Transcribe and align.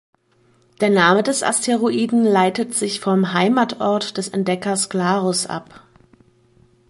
Der 0.79 0.89
Name 0.89 1.21
des 1.21 1.43
Asteroiden 1.43 2.23
leitet 2.23 2.73
sich 2.73 3.01
vom 3.01 3.33
Heimatort 3.35 4.17
des 4.17 4.29
Entdeckers 4.29 4.89
Glarus 4.89 5.45
ab. 5.45 5.85